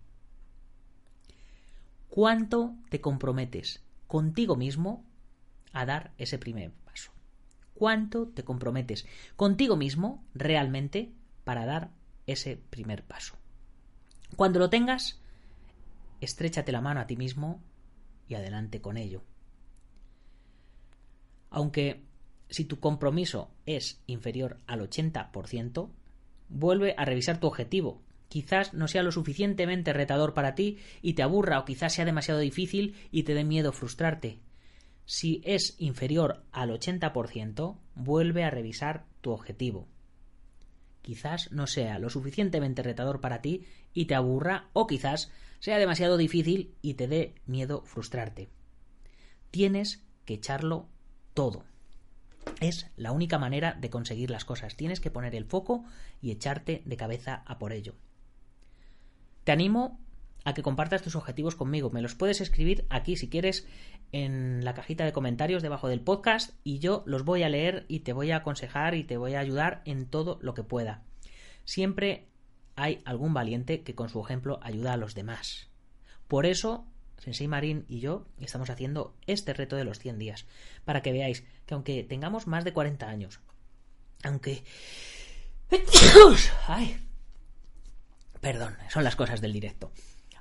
¿Cuánto 2.09 2.75
te 2.89 3.00
comprometes 3.00 3.81
contigo 4.07 4.55
mismo 4.57 5.05
a 5.71 5.86
dar 5.86 6.12
ese 6.17 6.38
primer? 6.38 6.71
¿Cuánto 7.79 8.27
te 8.27 8.43
comprometes 8.43 9.07
contigo 9.38 9.77
mismo 9.77 10.21
realmente 10.33 11.13
para 11.45 11.65
dar 11.65 11.91
ese 12.27 12.57
primer 12.57 13.05
paso? 13.05 13.38
Cuando 14.36 14.59
lo 14.59 14.69
tengas, 14.69 15.21
estrechate 16.19 16.74
la 16.74 16.81
mano 16.81 17.00
a 17.00 17.07
ti 17.07 17.15
mismo 17.15 17.63
y 18.27 18.36
adelante 18.36 18.81
con 18.81 18.98
ello. 18.98 19.24
Aunque 21.51 22.03
si 22.50 22.65
tu 22.65 22.81
compromiso 22.81 23.50
es 23.65 24.01
inferior 24.07 24.59
al 24.67 24.81
80%, 24.81 25.89
vuelve 26.50 26.95
a 26.98 27.05
revisar 27.05 27.39
tu 27.39 27.48
objetivo 27.48 28.01
quizás 28.27 28.74
no 28.74 28.88
sea 28.89 29.03
lo 29.03 29.12
suficientemente 29.12 29.91
retador 29.91 30.33
para 30.33 30.53
ti 30.53 30.77
y 31.01 31.13
te 31.13 31.24
aburra 31.24 31.57
o 31.59 31.65
quizás 31.65 31.94
sea 31.94 32.05
demasiado 32.05 32.42
difícil 32.42 32.96
y 33.09 33.24
te 33.24 33.33
dé 33.33 33.44
miedo 33.44 33.72
frustrarte. 33.72 34.37
Si 35.11 35.41
es 35.43 35.74
inferior 35.79 36.43
al 36.51 36.69
80%, 36.69 37.79
vuelve 37.95 38.43
a 38.43 38.51
revisar 38.51 39.07
tu 39.22 39.31
objetivo. 39.31 39.87
Quizás 41.01 41.51
no 41.51 41.65
sea 41.65 41.98
lo 41.98 42.11
suficientemente 42.11 42.83
retador 42.83 43.19
para 43.19 43.41
ti 43.41 43.65
y 43.91 44.05
te 44.05 44.13
aburra 44.13 44.69
o 44.72 44.85
quizás 44.85 45.31
sea 45.57 45.79
demasiado 45.79 46.15
difícil 46.15 46.75
y 46.83 46.93
te 46.93 47.07
dé 47.07 47.33
miedo 47.48 47.81
frustrarte. 47.85 48.50
Tienes 49.50 50.05
que 50.25 50.35
echarlo 50.35 50.87
todo. 51.33 51.65
Es 52.61 52.85
la 52.95 53.11
única 53.11 53.39
manera 53.39 53.74
de 53.81 53.89
conseguir 53.89 54.29
las 54.29 54.45
cosas. 54.45 54.75
Tienes 54.75 55.00
que 55.00 55.09
poner 55.09 55.33
el 55.33 55.45
foco 55.45 55.85
y 56.22 56.29
echarte 56.29 56.83
de 56.85 56.98
cabeza 56.98 57.41
a 57.48 57.57
por 57.57 57.74
ello. 57.74 57.95
Te 59.43 59.53
animo 59.53 60.00
a 60.46 60.54
que 60.54 60.64
compartas 60.64 61.02
tus 61.02 61.16
objetivos 61.16 61.56
conmigo. 61.56 61.90
Me 61.90 62.02
los 62.02 62.16
puedes 62.16 62.42
escribir 62.42 62.86
aquí 62.90 63.16
si 63.16 63.30
quieres 63.30 63.68
en 64.12 64.64
la 64.64 64.74
cajita 64.74 65.06
de 65.06 65.12
comentarios 65.12 65.62
debajo 65.62 65.88
del 65.88 66.02
podcast 66.02 66.52
y 66.64 66.80
yo 66.80 67.04
los 67.06 67.24
voy 67.24 67.44
a 67.44 67.50
leer 67.50 67.86
y 67.88 68.00
te 68.00 68.14
voy 68.14 68.32
a 68.32 68.38
aconsejar 68.38 68.96
y 68.96 69.04
te 69.04 69.18
voy 69.18 69.36
a 69.36 69.40
ayudar 69.40 69.82
en 69.86 70.06
todo 70.06 70.40
lo 70.42 70.54
que 70.54 70.64
pueda. 70.64 71.04
Siempre 71.66 72.28
hay 72.75 73.02
algún 73.06 73.34
valiente 73.34 73.84
que 73.84 73.96
con 73.96 74.10
su 74.10 74.22
ejemplo 74.22 74.60
ayuda 74.64 74.94
a 74.94 74.98
los 74.98 75.14
demás. 75.14 75.68
Por 76.28 76.46
eso, 76.46 76.86
Sensei 77.18 77.48
Marín 77.48 77.86
y 77.88 78.00
yo 78.00 78.25
estamos 78.40 78.70
haciendo 78.70 79.16
este 79.28 79.54
reto 79.54 79.75
de 79.75 79.84
los 79.84 80.00
100 80.00 80.20
días, 80.20 80.46
para 80.86 81.02
que 81.02 81.12
veáis 81.12 81.44
que 81.66 81.74
aunque 81.74 82.04
tengamos 82.04 82.48
más 82.48 82.64
de 82.64 82.74
40 82.74 83.08
años, 83.08 83.40
aunque... 84.24 84.64
¡Ay! 86.68 86.98
Perdón, 88.42 88.78
son 88.90 89.04
las 89.04 89.16
cosas 89.16 89.42
del 89.42 89.54
directo. 89.54 89.92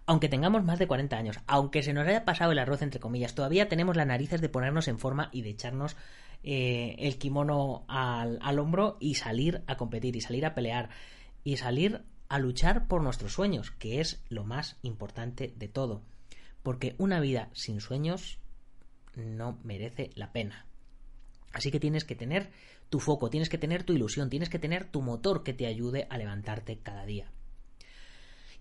Aunque 0.09 0.31
tengamos 0.31 0.65
más 0.65 0.79
de 0.79 0.87
40 0.87 1.19
años, 1.19 1.39
aunque 1.47 1.83
se 1.83 1.93
nos 1.93 2.09
haya 2.09 2.25
pasado 2.25 2.53
el 2.53 2.59
arroz 2.59 2.81
entre 2.81 2.99
comillas, 2.99 3.35
todavía 3.35 3.69
tenemos 3.69 3.95
las 3.95 4.07
narices 4.07 4.41
de 4.41 4.49
ponernos 4.49 4.89
en 4.89 4.99
forma 4.99 5.29
y 5.33 5.43
de 5.43 5.51
echarnos 5.51 5.99
eh, 6.43 6.97
el 6.99 7.19
kimono 7.19 7.85
al, 7.89 8.39
al 8.41 8.59
hombro 8.59 8.97
y 9.01 9.17
salir 9.17 9.63
a 9.67 9.77
competir 9.77 10.17
y 10.17 10.23
salir 10.23 10.47
a 10.47 10.55
pelear 10.55 10.89
y 11.45 11.59
salir 11.59 12.01
a 12.31 12.39
luchar 12.39 12.89
por 12.89 13.03
nuestros 13.03 13.35
sueños, 13.35 13.71
que 13.71 14.01
es 14.01 14.25
lo 14.31 14.45
más 14.45 14.79
importante 14.81 15.53
de 15.55 15.69
todo. 15.69 16.01
Porque 16.63 16.95
una 16.97 17.21
vida 17.21 17.51
sin 17.53 17.83
sueños 17.83 18.39
no 19.15 19.59
merece 19.63 20.09
la 20.15 20.33
pena. 20.33 20.65
Así 21.53 21.71
que 21.71 21.81
tienes 21.81 22.07
que 22.07 22.15
tener 22.15 22.49
tu 22.89 22.99
foco, 22.99 23.29
tienes 23.29 23.51
que 23.51 23.59
tener 23.59 23.83
tu 23.83 23.93
ilusión, 23.93 24.31
tienes 24.31 24.49
que 24.49 24.59
tener 24.59 24.87
tu 24.87 25.03
motor 25.03 25.43
que 25.43 25.53
te 25.53 25.67
ayude 25.67 26.07
a 26.09 26.17
levantarte 26.17 26.79
cada 26.79 27.05
día. 27.05 27.31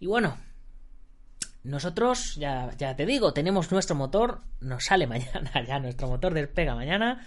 Y 0.01 0.07
bueno, 0.07 0.38
nosotros, 1.67 2.36
ya, 2.36 2.71
te 2.77 3.06
digo, 3.06 3.34
tenemos 3.34 3.71
nuestro 3.71 3.95
motor, 3.95 4.41
nos 4.62 4.86
sale 4.86 5.06
mañana 5.08 5.51
ya, 5.65 5.80
nuestro 5.80 6.08
motor 6.08 6.34
despega 6.34 6.75
mañana. 6.75 7.25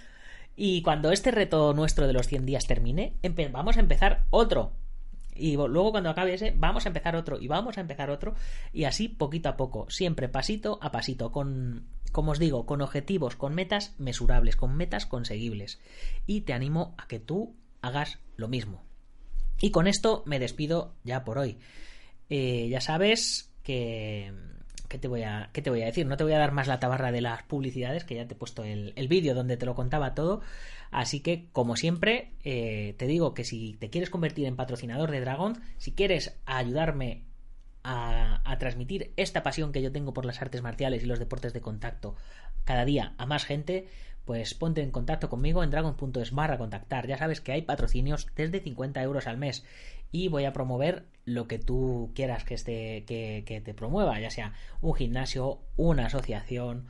Y 0.57 0.83
cuando 0.83 1.12
este 1.12 1.31
reto 1.31 1.72
nuestro 1.74 2.07
de 2.07 2.12
los 2.12 2.26
100 2.26 2.46
días 2.46 2.66
termine, 2.66 3.14
vamos 3.53 3.76
a 3.76 3.81
empezar 3.81 4.24
otro. 4.31 4.72
Y 5.35 5.57
luego 5.57 5.92
cuando 5.92 6.11
acabe 6.11 6.35
ese, 6.35 6.55
vamos 6.57 6.85
a 6.85 6.88
empezar 6.88 7.16
otro 7.16 7.38
y 7.38 7.48
vamos 7.48 7.79
a 7.79 7.81
empezar 7.81 8.11
otro. 8.11 8.35
Y 8.72 8.85
así 8.85 9.09
poquito 9.09 9.48
a 9.48 9.57
poco, 9.57 9.88
siempre 9.90 10.29
pasito 10.29 10.79
a 10.83 10.90
pasito, 10.90 11.33
con, 11.33 11.87
como 12.12 12.33
os 12.33 12.38
digo, 12.38 12.66
con 12.66 12.83
objetivos, 12.83 13.37
con 13.37 13.55
metas 13.55 13.94
mesurables, 13.98 14.57
con 14.57 14.76
metas 14.76 15.07
conseguibles. 15.07 15.81
Y 16.26 16.42
te 16.42 16.53
animo 16.53 16.94
a 16.98 17.07
que 17.07 17.20
tú 17.20 17.55
hagas 17.81 18.18
lo 18.37 18.48
mismo. 18.48 18.83
Y 19.61 19.70
con 19.70 19.87
esto 19.87 20.22
me 20.26 20.38
despido 20.38 20.94
ya 21.05 21.24
por 21.24 21.38
hoy. 21.38 21.59
Eh, 22.29 22.68
ya 22.70 22.81
sabes 22.81 23.49
que... 23.62 24.33
¿Qué 24.88 24.99
te, 24.99 25.07
voy 25.07 25.23
a, 25.23 25.51
¿Qué 25.53 25.62
te 25.62 25.70
voy 25.70 25.83
a 25.83 25.87
decir? 25.87 26.05
No 26.05 26.16
te 26.16 26.25
voy 26.25 26.33
a 26.33 26.38
dar 26.38 26.51
más 26.51 26.66
la 26.66 26.81
tabarra 26.81 27.12
de 27.12 27.20
las 27.20 27.44
publicidades, 27.44 28.03
que 28.03 28.16
ya 28.16 28.27
te 28.27 28.35
he 28.35 28.37
puesto 28.37 28.64
el, 28.64 28.92
vídeo 29.07 29.37
donde 29.37 29.57
te 29.57 29.64
lo 29.64 29.77
contaba 29.77 30.16
todo. 30.16 30.40
Así 30.90 31.20
que, 31.20 31.46
como 31.53 31.77
siempre, 31.77 32.33
eh, 32.42 32.96
te 32.99 33.07
digo 33.07 33.33
que 33.33 33.44
si 33.44 33.75
te 33.75 33.88
quieres 33.88 34.11
convertir 34.11 34.46
en 34.46 34.57
patrocinador 34.57 35.12
de 35.12 35.20
Dragon, 35.20 35.57
si 35.79 35.92
quieres 35.92 36.37
ayudarme 36.44 37.23
a, 37.85 38.42
a, 38.44 38.59
transmitir 38.59 39.12
esta 39.16 39.44
pasión 39.44 39.70
que 39.70 39.81
yo 39.81 39.92
tengo 39.92 40.12
por 40.12 40.25
las 40.25 40.42
artes 40.42 40.61
marciales 40.61 41.05
y 41.05 41.07
los 41.07 41.20
deportes 41.20 41.53
de 41.53 41.61
contacto 41.61 42.16
cada 42.64 42.85
día 42.85 43.14
a 43.16 43.27
más 43.27 43.44
gente, 43.44 43.87
pues 44.24 44.54
ponte 44.54 44.83
en 44.83 44.90
contacto 44.90 45.28
conmigo 45.28 45.64
en 45.64 45.70
dragon.es 45.70 46.33
barra 46.33 46.59
contactar. 46.59 47.06
Ya 47.06 47.18
sabes 47.18 47.40
que 47.40 47.52
hay 47.52 47.62
patrocinios 47.62 48.26
desde 48.37 48.61
50 48.61 49.02
euros 49.02 49.26
al 49.26 49.38
mes 49.38 49.64
y 50.12 50.28
voy 50.28 50.44
a 50.44 50.52
promover 50.52 51.04
lo 51.24 51.46
que 51.46 51.59
tú 51.59 52.11
quieras 52.14 52.44
que, 52.44 52.54
esté, 52.54 53.04
que, 53.06 53.62
te 53.64 53.74
promueva, 53.74 54.18
ya 54.20 54.30
sea 54.30 54.54
un 54.80 54.94
gimnasio, 54.94 55.61
una 55.76 56.06
asociación, 56.06 56.87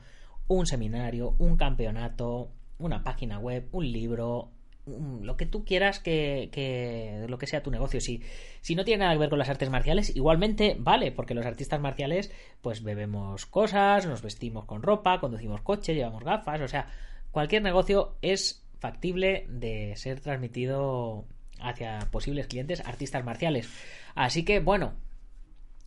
un 0.47 0.65
seminario, 0.65 1.35
un 1.37 1.57
campeonato, 1.57 2.51
una 2.79 3.03
página 3.03 3.37
web, 3.37 3.67
un 3.71 3.91
libro, 3.91 4.51
lo 4.85 5.37
que 5.37 5.45
tú 5.45 5.63
quieras 5.63 5.99
que, 5.99 6.49
que, 6.51 7.25
lo 7.27 7.37
que 7.37 7.47
sea 7.47 7.61
tu 7.61 7.69
negocio. 7.69 8.01
Si, 8.01 8.23
si 8.61 8.75
no 8.75 8.83
tiene 8.83 9.01
nada 9.01 9.13
que 9.13 9.19
ver 9.19 9.29
con 9.29 9.39
las 9.39 9.49
artes 9.49 9.69
marciales, 9.69 10.15
igualmente 10.15 10.75
vale, 10.79 11.11
porque 11.11 11.35
los 11.35 11.45
artistas 11.45 11.79
marciales, 11.79 12.31
pues 12.61 12.83
bebemos 12.83 13.45
cosas, 13.45 14.07
nos 14.07 14.23
vestimos 14.23 14.65
con 14.65 14.81
ropa, 14.81 15.19
conducimos 15.19 15.61
coche, 15.61 15.93
llevamos 15.93 16.23
gafas, 16.23 16.61
o 16.61 16.67
sea, 16.67 16.87
cualquier 17.31 17.61
negocio 17.61 18.17
es 18.21 18.65
factible 18.79 19.45
de 19.49 19.95
ser 19.95 20.19
transmitido 20.19 21.25
hacia 21.59 21.99
posibles 22.11 22.47
clientes 22.47 22.81
artistas 22.85 23.23
marciales. 23.23 23.69
Así 24.15 24.43
que 24.43 24.59
bueno, 24.59 24.93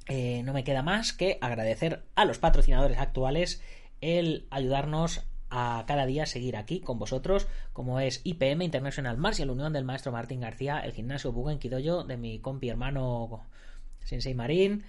eh, 0.06 0.42
no 0.44 0.52
me 0.52 0.64
queda 0.64 0.82
más 0.82 1.12
que 1.12 1.38
agradecer 1.40 2.04
a 2.14 2.24
los 2.24 2.38
patrocinadores 2.38 2.98
actuales 2.98 3.62
el 4.00 4.46
ayudarnos 4.50 5.26
a 5.50 5.84
cada 5.86 6.04
día 6.04 6.26
seguir 6.26 6.56
aquí 6.56 6.80
con 6.80 6.98
vosotros, 6.98 7.46
como 7.72 8.00
es 8.00 8.20
IPM 8.24 8.62
International 8.62 9.16
Martial 9.16 9.50
Unión 9.50 9.72
del 9.72 9.84
maestro 9.84 10.12
Martín 10.12 10.40
García, 10.40 10.80
el 10.80 10.92
gimnasio 10.92 11.32
Buguen 11.32 11.58
Kidoyo 11.58 12.02
de 12.02 12.16
mi 12.16 12.40
compi 12.40 12.68
hermano 12.68 13.46
Sensei 14.02 14.34
Marín, 14.34 14.84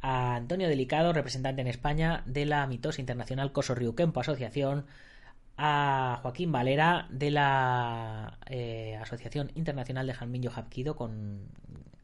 a 0.00 0.34
Antonio 0.34 0.68
Delicado, 0.68 1.12
representante 1.12 1.62
en 1.62 1.68
España 1.68 2.24
de 2.26 2.44
la 2.46 2.66
Mitos 2.66 2.98
Internacional 2.98 3.52
Coso 3.52 3.74
Kempo 3.94 4.20
Asociación, 4.20 4.86
a 5.64 6.18
Joaquín 6.22 6.50
Valera 6.50 7.06
de 7.08 7.30
la 7.30 8.36
eh, 8.46 8.98
Asociación 9.00 9.52
Internacional 9.54 10.08
de 10.08 10.12
Jalminho 10.12 10.50
Hapkido 10.50 10.96
con, 10.96 11.46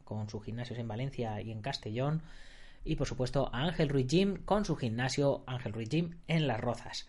con 0.05 0.29
sus 0.29 0.45
gimnasios 0.45 0.79
en 0.79 0.87
Valencia 0.87 1.41
y 1.41 1.51
en 1.51 1.61
Castellón, 1.61 2.21
y 2.85 2.95
por 2.95 3.05
supuesto 3.05 3.49
a 3.51 3.63
Ángel 3.63 3.89
Ruiz 3.89 4.07
Gym 4.07 4.45
con 4.45 4.63
su 4.63 4.77
gimnasio 4.77 5.43
Ángel 5.45 5.73
Ruiz 5.73 5.89
Gym 5.89 6.19
en 6.29 6.47
Las 6.47 6.61
Rozas. 6.61 7.07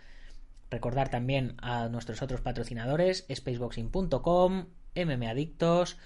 Recordar 0.73 1.09
también 1.09 1.55
a 1.63 1.89
nuestros 1.89 2.21
otros 2.21 2.41
patrocinadores, 2.41 3.27
spaceboxing.com, 3.33 4.67
MM 4.97 5.29
Adictos 5.29 5.99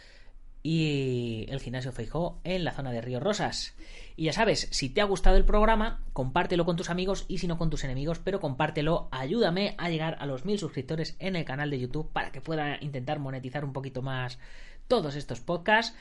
y 0.67 1.45
el 1.51 1.61
gimnasio 1.61 1.93
Feijó 1.93 2.41
en 2.43 2.65
la 2.65 2.73
zona 2.73 2.91
de 2.91 3.03
Río 3.03 3.21
Rosas. 3.21 3.77
Y 4.17 4.25
ya 4.25 4.33
sabes, 4.33 4.67
si 4.71 4.89
te 4.89 5.03
ha 5.03 5.05
gustado 5.05 5.37
el 5.37 5.45
programa, 5.45 6.03
compártelo 6.15 6.65
con 6.65 6.77
tus 6.77 6.89
amigos 6.89 7.27
y 7.29 7.37
si 7.37 7.47
no 7.47 7.59
con 7.59 7.69
tus 7.69 7.85
enemigos, 7.85 8.19
pero 8.19 8.41
compártelo, 8.41 9.09
ayúdame 9.11 9.75
a 9.77 9.91
llegar 9.91 10.17
a 10.21 10.27
los 10.27 10.47
mil 10.47 10.59
suscriptores 10.59 11.17
en 11.19 11.37
el 11.37 11.45
canal 11.45 11.69
de 11.69 11.81
YouTube 11.81 12.11
para 12.13 12.33
que 12.33 12.41
pueda 12.41 12.79
intentar 12.81 13.19
monetizar 13.19 13.63
un 13.63 13.75
poquito 13.75 14.01
más 14.01 14.39
todos 14.89 15.17
estos 15.17 15.41
podcasts. 15.41 15.95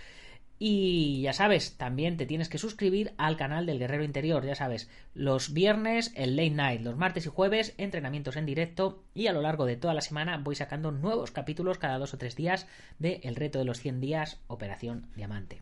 Y 0.60 1.22
ya 1.22 1.34
sabes, 1.34 1.78
también 1.78 2.16
te 2.16 2.26
tienes 2.26 2.48
que 2.48 2.58
suscribir 2.58 3.14
al 3.18 3.36
canal 3.38 3.66
del 3.66 3.80
Guerrero 3.80 4.04
Interior, 4.04 4.46
ya 4.46 4.56
sabes, 4.56 4.90
los 5.14 5.52
viernes 5.52 6.14
el 6.16 6.36
late 6.36 6.52
night, 6.52 6.82
los 6.82 6.96
martes 6.96 7.26
y 7.26 7.30
jueves 7.30 7.74
entrenamientos 7.78 8.38
en 8.38 8.46
directo 8.46 9.04
y 9.14 9.28
a 9.28 9.34
lo 9.34 9.42
largo 9.42 9.66
de 9.66 9.76
toda 9.76 9.94
la 9.94 10.02
semana 10.02 10.38
voy 10.38 10.56
sacando 10.56 10.92
nuevos 10.92 11.32
capítulos 11.32 11.80
cada 11.80 11.98
dos 11.98 12.14
o 12.14 12.18
tres 12.18 12.36
días 12.36 12.68
de 13.00 13.20
El 13.24 13.36
reto 13.36 13.60
de 13.60 13.66
los 13.66 13.80
100 13.80 14.00
días, 14.00 14.40
Operación 14.48 15.08
Diamante. 15.16 15.62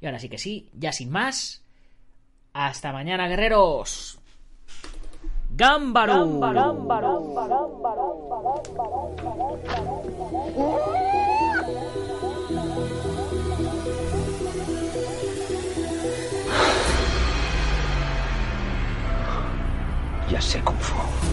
Y 0.00 0.06
ahora 0.06 0.18
sí 0.18 0.28
que 0.28 0.38
sí, 0.38 0.68
ya 0.74 0.92
sin 0.92 1.10
más, 1.10 1.64
hasta 2.52 2.92
mañana 2.92 3.28
guerreros. 3.28 4.18
¡Gámbaro! 5.56 6.40
a 20.36 20.40
ser 20.40 20.62
como. 20.62 21.23